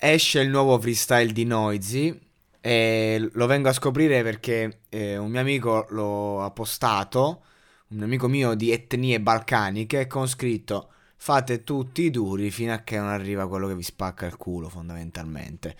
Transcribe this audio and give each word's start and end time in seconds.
Esce 0.00 0.38
il 0.38 0.48
nuovo 0.48 0.78
freestyle 0.78 1.32
di 1.32 1.44
Noisy 1.44 2.16
e 2.60 3.30
lo 3.32 3.46
vengo 3.46 3.68
a 3.68 3.72
scoprire 3.72 4.22
perché 4.22 4.82
eh, 4.88 5.16
un 5.16 5.28
mio 5.28 5.40
amico 5.40 5.86
lo 5.90 6.44
ha 6.44 6.52
postato, 6.52 7.42
un 7.88 8.02
amico 8.02 8.28
mio 8.28 8.54
di 8.54 8.70
etnie 8.70 9.20
balcaniche, 9.20 10.06
con 10.06 10.28
scritto 10.28 10.92
fate 11.16 11.64
tutti 11.64 12.02
i 12.02 12.10
duri 12.10 12.52
fino 12.52 12.72
a 12.72 12.78
che 12.78 12.96
non 12.96 13.08
arriva 13.08 13.48
quello 13.48 13.66
che 13.66 13.74
vi 13.74 13.82
spacca 13.82 14.26
il 14.26 14.36
culo 14.36 14.68
fondamentalmente. 14.68 15.74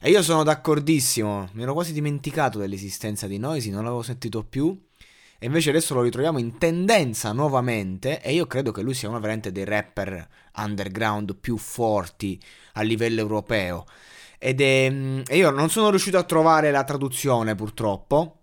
E 0.00 0.10
io 0.10 0.20
sono 0.22 0.42
d'accordissimo, 0.42 1.50
mi 1.52 1.62
ero 1.62 1.72
quasi 1.72 1.92
dimenticato 1.92 2.58
dell'esistenza 2.58 3.28
di 3.28 3.38
Noisy, 3.38 3.70
non 3.70 3.84
l'avevo 3.84 4.02
sentito 4.02 4.42
più. 4.42 4.76
E 5.42 5.46
invece 5.46 5.70
adesso 5.70 5.94
lo 5.94 6.02
ritroviamo 6.02 6.38
in 6.38 6.58
tendenza 6.58 7.32
nuovamente 7.32 8.20
e 8.20 8.34
io 8.34 8.46
credo 8.46 8.72
che 8.72 8.82
lui 8.82 8.92
sia 8.92 9.08
uno 9.08 9.20
veramente 9.20 9.50
dei 9.50 9.64
rapper 9.64 10.28
underground 10.56 11.34
più 11.34 11.56
forti 11.56 12.38
a 12.74 12.82
livello 12.82 13.20
europeo. 13.20 13.86
Ed 14.38 14.60
è, 14.60 14.90
mm, 14.90 15.22
io 15.30 15.48
non 15.48 15.70
sono 15.70 15.88
riuscito 15.88 16.18
a 16.18 16.24
trovare 16.24 16.70
la 16.70 16.84
traduzione 16.84 17.54
purtroppo, 17.54 18.40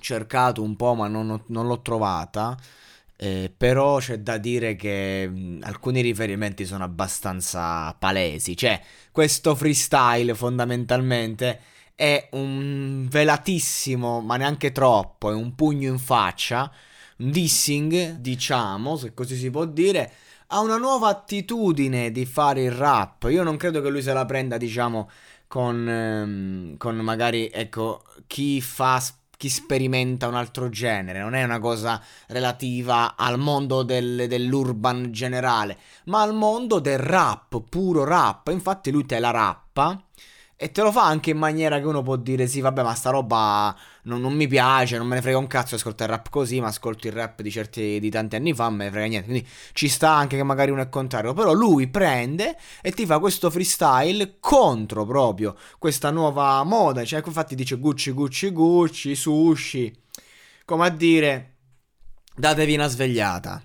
cercato 0.00 0.60
un 0.60 0.74
po' 0.74 0.94
ma 0.94 1.06
non, 1.06 1.40
non 1.46 1.66
l'ho 1.68 1.80
trovata. 1.82 2.58
Eh, 3.16 3.52
però 3.56 3.98
c'è 3.98 4.18
da 4.18 4.36
dire 4.38 4.74
che 4.74 5.28
mh, 5.28 5.38
mm, 5.38 5.62
alcuni 5.62 6.00
riferimenti 6.00 6.64
sono 6.66 6.82
abbastanza 6.82 7.94
palesi. 7.94 8.56
Cioè, 8.56 8.80
questo 9.12 9.54
freestyle 9.54 10.34
fondamentalmente 10.34 11.60
è 11.94 12.28
un 12.32 13.06
velatissimo, 13.08 14.20
ma 14.20 14.36
neanche 14.36 14.72
troppo, 14.72 15.30
è 15.30 15.34
un 15.34 15.54
pugno 15.54 15.88
in 15.90 15.98
faccia, 15.98 16.70
un 17.18 17.30
dissing, 17.30 18.16
diciamo, 18.16 18.96
se 18.96 19.14
così 19.14 19.36
si 19.36 19.50
può 19.50 19.64
dire, 19.64 20.12
ha 20.48 20.60
una 20.60 20.76
nuova 20.76 21.08
attitudine 21.08 22.10
di 22.10 22.26
fare 22.26 22.64
il 22.64 22.72
rap. 22.72 23.26
Io 23.30 23.42
non 23.42 23.56
credo 23.56 23.80
che 23.80 23.88
lui 23.90 24.02
se 24.02 24.12
la 24.12 24.24
prenda, 24.24 24.56
diciamo, 24.56 25.08
con, 25.46 25.88
ehm, 25.88 26.76
con 26.78 26.96
magari, 26.96 27.48
ecco, 27.52 28.02
chi 28.26 28.60
fa 28.60 29.00
chi 29.36 29.48
sperimenta 29.48 30.28
un 30.28 30.36
altro 30.36 30.68
genere, 30.70 31.18
non 31.18 31.34
è 31.34 31.42
una 31.42 31.58
cosa 31.58 32.00
relativa 32.28 33.16
al 33.16 33.38
mondo 33.38 33.82
del, 33.82 34.26
dell'urban 34.28 35.10
generale, 35.12 35.76
ma 36.04 36.22
al 36.22 36.34
mondo 36.34 36.78
del 36.78 36.98
rap, 36.98 37.60
puro 37.68 38.04
rap. 38.04 38.48
Infatti 38.48 38.90
lui 38.90 39.04
te 39.04 39.18
la 39.18 39.30
rappa 39.30 40.02
e 40.56 40.70
te 40.70 40.82
lo 40.82 40.92
fa 40.92 41.04
anche 41.04 41.30
in 41.30 41.38
maniera 41.38 41.80
che 41.80 41.86
uno 41.86 42.02
può 42.02 42.16
dire: 42.16 42.46
Sì, 42.46 42.60
vabbè, 42.60 42.82
ma 42.82 42.94
sta 42.94 43.10
roba 43.10 43.76
non, 44.02 44.20
non 44.20 44.34
mi 44.34 44.46
piace, 44.46 44.96
non 44.96 45.06
me 45.06 45.16
ne 45.16 45.22
frega 45.22 45.36
un 45.36 45.46
cazzo 45.46 45.74
ascoltare 45.74 46.12
il 46.12 46.18
rap 46.18 46.30
così, 46.30 46.60
ma 46.60 46.68
ascolto 46.68 47.08
il 47.08 47.12
rap 47.12 47.42
di 47.42 47.50
certi 47.50 47.98
di 47.98 48.10
tanti 48.10 48.36
anni 48.36 48.54
fa, 48.54 48.70
me 48.70 48.84
ne 48.84 48.90
frega 48.90 49.06
niente. 49.06 49.28
Quindi 49.28 49.48
ci 49.72 49.88
sta 49.88 50.10
anche 50.10 50.36
che 50.36 50.42
magari 50.44 50.70
uno 50.70 50.82
è 50.82 50.88
contrario. 50.88 51.32
Però 51.32 51.52
lui 51.52 51.88
prende 51.88 52.56
e 52.82 52.92
ti 52.92 53.04
fa 53.04 53.18
questo 53.18 53.50
freestyle 53.50 54.36
contro 54.38 55.04
proprio 55.04 55.56
questa 55.78 56.10
nuova 56.10 56.62
moda. 56.62 57.04
Cioè, 57.04 57.22
infatti 57.24 57.54
dice 57.54 57.76
Gucci, 57.76 58.12
Gucci, 58.12 58.50
Gucci, 58.50 59.14
sushi. 59.14 60.02
Come 60.64 60.86
a 60.86 60.90
dire, 60.90 61.56
datevi 62.36 62.74
una 62.74 62.88
svegliata. 62.88 63.62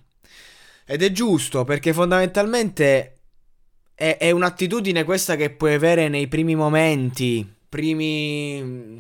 Ed 0.85 1.03
è 1.03 1.12
giusto 1.12 1.66
perché 1.66 1.94
fondamentalmente 1.94 3.19
è, 4.00 4.16
è 4.18 4.32
un'attitudine 4.32 5.04
questa 5.04 5.36
che 5.36 5.50
puoi 5.50 5.74
avere 5.74 6.08
nei 6.08 6.30
primi 6.30 6.56
momenti, 6.56 7.46
primi 7.68 8.98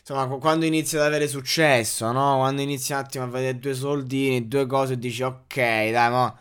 insomma, 0.00 0.26
quando 0.38 0.64
inizi 0.64 0.96
ad 0.96 1.02
avere 1.02 1.28
successo, 1.28 2.10
no? 2.10 2.36
Quando 2.38 2.62
inizi 2.62 2.92
un 2.92 2.98
attimo 2.98 3.24
a 3.24 3.26
vedere 3.26 3.58
due 3.58 3.74
soldini, 3.74 4.48
due 4.48 4.64
cose 4.64 4.94
e 4.94 4.98
dici 4.98 5.22
ok, 5.22 5.54
dai, 5.54 6.10
ma 6.10 6.34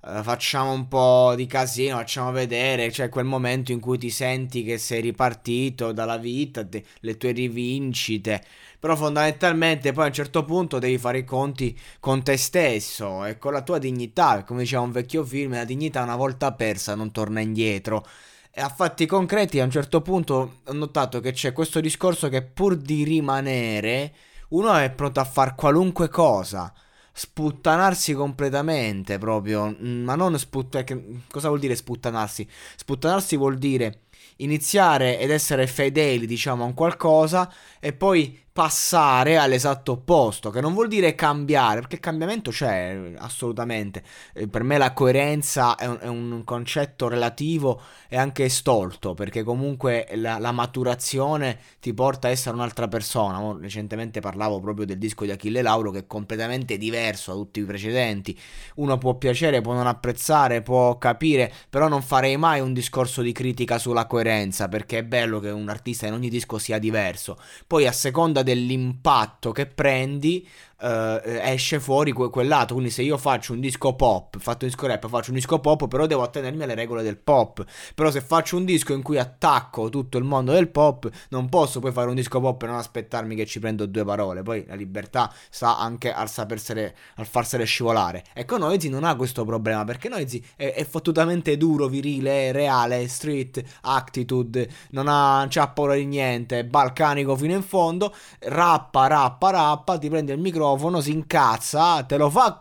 uh, 0.00 0.22
facciamo 0.22 0.72
un 0.72 0.88
po' 0.88 1.34
di 1.36 1.46
casino, 1.46 1.96
facciamo 1.96 2.30
vedere, 2.32 2.90
cioè 2.92 3.08
quel 3.08 3.24
momento 3.24 3.72
in 3.72 3.80
cui 3.80 3.98
ti 3.98 4.10
senti 4.10 4.62
che 4.64 4.78
sei 4.78 5.00
ripartito 5.00 5.92
dalla 5.92 6.16
vita, 6.16 6.62
de- 6.62 6.84
le 7.00 7.16
tue 7.16 7.32
rivincite. 7.32 8.44
Però 8.78 8.94
fondamentalmente 8.96 9.92
poi 9.92 10.04
a 10.04 10.06
un 10.08 10.12
certo 10.12 10.44
punto 10.44 10.78
devi 10.78 10.98
fare 10.98 11.18
i 11.18 11.24
conti 11.24 11.78
con 12.00 12.22
te 12.22 12.36
stesso 12.36 13.24
e 13.24 13.38
con 13.38 13.52
la 13.52 13.62
tua 13.62 13.78
dignità, 13.78 14.44
come 14.44 14.60
diceva 14.62 14.82
un 14.82 14.92
vecchio 14.92 15.24
film, 15.24 15.52
la 15.52 15.64
dignità 15.64 16.02
una 16.02 16.16
volta 16.16 16.52
persa 16.52 16.94
non 16.94 17.10
torna 17.10 17.40
indietro. 17.40 18.06
E 18.50 18.60
a 18.60 18.68
fatti 18.68 19.06
concreti 19.06 19.60
a 19.60 19.64
un 19.64 19.70
certo 19.70 20.00
punto 20.00 20.60
ho 20.64 20.72
notato 20.72 21.20
che 21.20 21.32
c'è 21.32 21.52
questo 21.52 21.80
discorso 21.80 22.28
che 22.28 22.42
pur 22.42 22.76
di 22.76 23.04
rimanere 23.04 24.14
uno 24.48 24.74
è 24.76 24.90
pronto 24.90 25.20
a 25.20 25.24
fare 25.24 25.54
qualunque 25.56 26.08
cosa 26.08 26.72
sputtanarsi 27.18 28.12
completamente 28.12 29.16
proprio, 29.16 29.74
ma 29.80 30.14
non 30.16 30.38
sputtanarsi, 30.38 31.22
cosa 31.30 31.48
vuol 31.48 31.60
dire 31.60 31.74
sputtanarsi? 31.74 32.46
Sputtanarsi 32.76 33.36
vuol 33.38 33.56
dire 33.56 34.02
iniziare 34.36 35.18
ed 35.18 35.30
essere 35.30 35.66
fedeli, 35.66 36.26
diciamo, 36.26 36.64
a 36.64 36.72
qualcosa 36.72 37.52
e 37.80 37.92
poi 37.92 38.44
passare 38.56 39.36
all'esatto 39.36 39.92
opposto, 39.92 40.48
che 40.48 40.62
non 40.62 40.72
vuol 40.72 40.88
dire 40.88 41.14
cambiare, 41.14 41.80
perché 41.80 41.96
il 41.96 42.00
cambiamento 42.00 42.50
c'è 42.50 43.12
assolutamente. 43.18 44.02
Eh, 44.32 44.48
per 44.48 44.62
me 44.62 44.78
la 44.78 44.94
coerenza 44.94 45.74
è 45.74 45.84
un, 45.84 45.98
è 46.00 46.06
un, 46.06 46.42
concetto 46.42 47.06
relativo 47.06 47.82
e 48.08 48.16
anche 48.16 48.48
stolto, 48.48 49.12
perché 49.12 49.42
comunque 49.42 50.08
la, 50.14 50.38
la, 50.38 50.52
maturazione 50.52 51.58
ti 51.80 51.92
porta 51.92 52.28
a 52.28 52.30
essere 52.30 52.54
un'altra 52.54 52.88
persona. 52.88 53.58
Recentemente 53.60 54.20
parlavo 54.20 54.58
proprio 54.58 54.86
del 54.86 54.96
disco 54.96 55.26
di 55.26 55.32
Achille 55.32 55.60
Lauro 55.60 55.90
che 55.90 55.98
è 55.98 56.06
completamente 56.06 56.78
diverso 56.78 57.32
da 57.32 57.36
tutti 57.36 57.60
i 57.60 57.64
precedenti. 57.64 58.34
Uno 58.76 58.96
può 58.96 59.16
piacere, 59.16 59.60
può 59.60 59.74
non 59.74 59.86
apprezzare, 59.86 60.62
può 60.62 60.96
capire, 60.96 61.52
però 61.68 61.88
non 61.88 62.00
farei 62.00 62.38
mai 62.38 62.60
un 62.60 62.72
discorso 62.72 63.20
di 63.20 63.32
critica 63.32 63.76
sulla 63.76 64.05
coerenza, 64.06 64.68
perché 64.68 64.98
è 64.98 65.04
bello 65.04 65.40
che 65.40 65.50
un 65.50 65.68
artista 65.68 66.06
in 66.06 66.12
ogni 66.12 66.28
disco 66.28 66.58
sia 66.58 66.78
diverso. 66.78 67.38
Poi 67.66 67.86
a 67.86 67.92
seconda 67.92 68.42
dell'impatto 68.42 69.52
che 69.52 69.66
prendi 69.66 70.46
uh, 70.80 71.20
esce 71.24 71.80
fuori 71.80 72.12
que- 72.12 72.30
quel 72.30 72.48
lato. 72.48 72.74
Quindi 72.74 72.90
se 72.90 73.02
io 73.02 73.16
faccio 73.16 73.52
un 73.52 73.60
disco 73.60 73.94
pop, 73.94 74.36
fatto 74.38 74.64
un 74.64 74.70
disco 74.70 74.86
rap, 74.86 75.08
faccio 75.08 75.30
un 75.30 75.36
disco 75.36 75.58
pop, 75.60 75.88
però 75.88 76.06
devo 76.06 76.22
attenermi 76.22 76.62
alle 76.62 76.74
regole 76.74 77.02
del 77.02 77.16
pop. 77.16 77.64
Però 77.94 78.10
se 78.10 78.20
faccio 78.20 78.56
un 78.56 78.64
disco 78.64 78.92
in 78.92 79.02
cui 79.02 79.18
attacco 79.18 79.88
tutto 79.88 80.18
il 80.18 80.24
mondo 80.24 80.52
del 80.52 80.68
pop, 80.68 81.08
non 81.30 81.48
posso 81.48 81.80
poi 81.80 81.92
fare 81.92 82.08
un 82.08 82.14
disco 82.14 82.40
pop 82.40 82.62
e 82.62 82.66
non 82.66 82.76
aspettarmi 82.76 83.34
che 83.34 83.46
ci 83.46 83.60
prendo 83.60 83.86
due 83.86 84.04
parole. 84.04 84.42
Poi 84.42 84.64
la 84.66 84.74
libertà 84.74 85.32
sta 85.50 85.78
anche 85.78 86.12
al 86.12 86.28
sapersene, 86.28 86.94
al 87.16 87.26
farsene 87.26 87.64
scivolare. 87.64 88.24
Ecco, 88.34 88.58
Noizi 88.58 88.88
non 88.88 89.04
ha 89.04 89.14
questo 89.16 89.44
problema 89.44 89.84
perché 89.84 90.08
Noizi 90.08 90.44
è, 90.56 90.72
è 90.74 90.84
fottutamente 90.84 91.56
duro, 91.56 91.88
virile, 91.88 92.52
reale, 92.52 93.08
street, 93.08 93.62
attitude, 93.82 94.68
non 94.90 95.06
ha, 95.08 95.46
c'ha 95.48 95.68
paura 95.68 95.94
di 95.94 96.06
niente, 96.06 96.60
è 96.60 96.64
balcanico 96.64 97.36
fino 97.36 97.54
in 97.54 97.62
fondo, 97.62 98.14
rappa, 98.40 99.06
rappa, 99.06 99.50
rappa, 99.50 99.98
ti 99.98 100.08
prende 100.08 100.32
il 100.32 100.38
microfono 100.38 100.65
microfono, 100.66 101.00
si 101.00 101.12
incazza, 101.12 102.02
te 102.02 102.16
lo 102.16 102.28
fa 102.30 102.60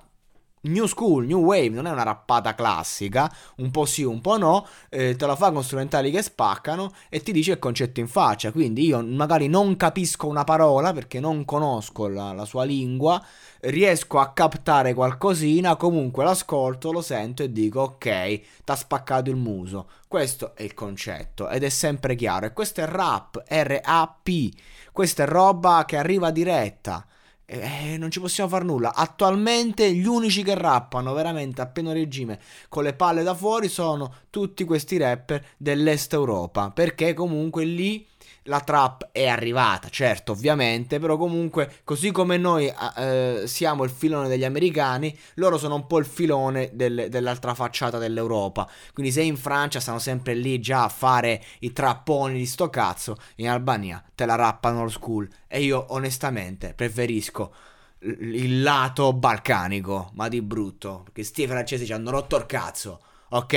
New 0.62 0.88
School, 0.88 1.26
New 1.26 1.42
Wave, 1.42 1.70
non 1.70 1.86
è 1.86 1.92
una 1.92 2.02
rappata 2.02 2.56
classica, 2.56 3.32
un 3.58 3.70
po' 3.70 3.86
sì, 3.86 4.02
un 4.02 4.20
po' 4.20 4.38
no, 4.38 4.66
eh, 4.90 5.16
te 5.16 5.26
la 5.28 5.36
fa 5.36 5.52
con 5.52 5.64
strumentali 5.64 6.10
che 6.10 6.24
spaccano 6.24 6.92
e 7.08 7.22
ti 7.22 7.32
dice 7.32 7.52
il 7.52 7.60
concetto 7.60 8.00
in 8.00 8.08
faccia, 8.08 8.52
quindi 8.52 8.86
io 8.86 9.04
magari 9.04 9.48
non 9.48 9.76
capisco 9.78 10.28
una 10.28 10.44
parola 10.44 10.92
perché 10.92 11.20
non 11.20 11.46
conosco 11.46 12.08
la, 12.08 12.34
la 12.34 12.46
sua 12.46 12.64
lingua, 12.64 13.24
riesco 13.62 14.18
a 14.18 14.32
captare 14.34 14.96
qualcosina, 14.96 15.76
comunque 15.76 16.24
l'ascolto, 16.24 16.92
lo 16.92 17.02
sento 17.02 17.44
e 17.44 17.52
dico 17.52 17.82
ok, 17.82 18.42
t'ha 18.64 18.76
spaccato 18.76 19.30
il 19.30 19.36
muso, 19.36 19.88
questo 20.08 20.56
è 20.56 20.64
il 20.64 20.74
concetto 20.74 21.48
ed 21.48 21.64
è 21.64 21.70
sempre 21.70 22.16
chiaro. 22.16 22.48
E 22.48 22.54
questo 22.54 22.82
è 22.82 22.88
rap, 22.88 23.44
R-A-P, 23.48 24.52
questa 24.92 25.24
è 25.24 25.28
roba 25.28 25.84
che 25.86 25.98
arriva 25.98 26.32
diretta 26.32 27.06
eh, 27.46 27.98
non 27.98 28.10
ci 28.12 28.20
possiamo 28.20 28.50
fare 28.50 28.64
nulla. 28.64 28.94
Attualmente 28.94 29.92
gli 29.94 30.06
unici 30.06 30.44
che 30.44 30.56
rappano 30.56 31.14
veramente 31.14 31.62
a 31.62 31.68
pieno 31.68 31.94
regime 31.94 32.40
con 32.70 32.84
le 32.84 32.94
palle 32.94 33.24
da 33.24 33.36
fuori 33.36 33.68
sono 33.68 34.14
tutti 34.30 34.64
questi 34.64 34.98
rapper 34.98 35.46
dell'est 35.58 36.14
Europa. 36.14 36.72
Perché 36.72 37.14
comunque 37.14 37.64
lì 37.64 38.06
la 38.48 38.60
trap 38.60 39.10
è 39.12 39.28
arrivata, 39.28 39.90
certo, 39.90 40.34
ovviamente, 40.34 41.00
però 41.00 41.18
comunque, 41.18 41.80
così 41.84 42.12
come 42.12 42.38
noi 42.38 42.72
eh, 42.98 43.44
siamo 43.46 43.84
il 43.84 43.90
filone 43.90 44.28
degli 44.28 44.44
americani, 44.44 45.16
loro 45.36 45.58
sono 45.58 45.76
un 45.76 45.88
po' 45.88 45.98
il 45.98 46.06
filone 46.06 46.70
del, 46.74 47.08
dell'altra 47.10 47.54
facciata 47.54 47.98
dell'Europa. 47.98 48.70
Quindi 48.94 49.12
se 49.12 49.22
in 49.22 49.38
Francia 49.38 49.80
stanno 49.80 50.00
sempre 50.00 50.34
lì 50.36 50.60
già 50.60 50.84
a 50.84 50.90
fare 50.90 51.44
i 51.60 51.72
trapponi 51.74 52.38
di 52.38 52.46
sto 52.46 52.70
cazzo, 52.70 53.18
in 53.38 53.50
Albania 53.50 54.04
te 54.14 54.26
la 54.26 54.36
rappano 54.36 54.82
old 54.82 54.92
school. 54.92 55.28
E 55.48 55.64
io 55.64 55.86
onestamente 55.90 56.74
preferisco 56.76 57.54
il 58.00 58.62
lato 58.62 59.14
balcanico, 59.14 60.12
ma 60.14 60.28
di 60.28 60.42
brutto, 60.42 61.02
perché 61.06 61.24
sti 61.24 61.48
francesi 61.48 61.86
ci 61.86 61.94
hanno 61.94 62.12
rotto 62.12 62.38
il 62.38 62.46
cazzo. 62.46 63.00
Ok? 63.30 63.54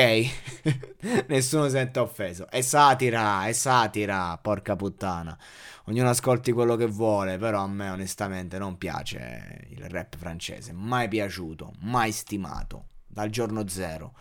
Nessuno 1.29 1.69
sente 1.69 1.99
offeso. 1.99 2.49
È 2.49 2.61
satira, 2.61 3.47
è 3.47 3.53
satira, 3.53 4.39
porca 4.41 4.77
puttana. 4.77 5.37
Ognuno 5.85 6.09
ascolti 6.09 6.53
quello 6.53 6.77
che 6.77 6.87
vuole, 6.87 7.39
però 7.39 7.63
a 7.63 7.69
me 7.69 7.91
onestamente 7.91 8.59
non 8.59 8.77
piace 8.79 9.67
il 9.71 9.89
rap 9.89 10.17
francese. 10.17 10.73
Mai 10.73 11.09
piaciuto, 11.09 11.73
mai 11.81 12.13
stimato, 12.13 12.87
dal 13.07 13.31
giorno 13.31 13.67
zero. 13.69 14.15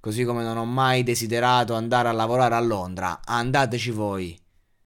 Così 0.00 0.24
come 0.24 0.42
non 0.42 0.56
ho 0.56 0.64
mai 0.64 1.02
desiderato 1.02 1.74
andare 1.74 2.08
a 2.08 2.12
lavorare 2.12 2.54
a 2.54 2.60
Londra. 2.60 3.20
Andateci 3.24 3.90
voi. 3.90 4.38